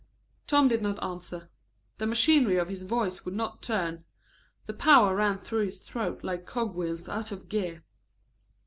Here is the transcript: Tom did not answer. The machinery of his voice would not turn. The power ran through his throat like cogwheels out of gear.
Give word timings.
Tom 0.47 0.67
did 0.67 0.81
not 0.81 1.03
answer. 1.03 1.47
The 1.99 2.07
machinery 2.07 2.57
of 2.57 2.69
his 2.69 2.81
voice 2.81 3.23
would 3.23 3.35
not 3.35 3.61
turn. 3.61 4.03
The 4.65 4.73
power 4.73 5.15
ran 5.15 5.37
through 5.37 5.67
his 5.67 5.77
throat 5.77 6.23
like 6.23 6.47
cogwheels 6.47 7.07
out 7.07 7.31
of 7.31 7.47
gear. 7.49 7.83